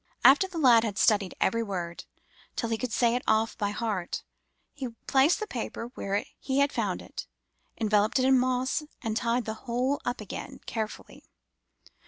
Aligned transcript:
After 0.23 0.47
the 0.47 0.57
lad 0.57 0.83
had 0.83 0.97
studied 0.97 1.35
every 1.39 1.61
word, 1.61 2.05
till 2.55 2.69
he 2.69 2.77
could 2.79 2.91
say 2.91 3.13
it 3.13 3.21
off 3.27 3.55
by 3.55 3.69
heart, 3.69 4.23
he 4.73 4.87
placed 5.05 5.39
the 5.39 5.45
paper 5.45 5.91
where 5.93 6.25
he 6.39 6.57
had 6.57 6.73
found 6.73 7.03
it, 7.03 7.27
enveloped 7.79 8.17
it 8.17 8.25
in 8.25 8.39
moss, 8.39 8.81
and 9.03 9.15
tied 9.15 9.45
the 9.45 9.53
whole 9.69 10.01
up 10.03 10.19
again 10.19 10.59
carefully. 10.65 11.29